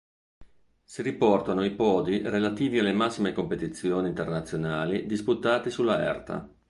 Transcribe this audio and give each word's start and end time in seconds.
Si 0.83 1.03
riportano 1.03 1.63
i 1.63 1.75
podi 1.75 2.23
relativi 2.23 2.79
alle 2.79 2.91
massime 2.91 3.33
competizioni 3.33 4.07
internazionali 4.07 5.05
disputati 5.05 5.69
sulla 5.69 6.03
Erta. 6.03 6.49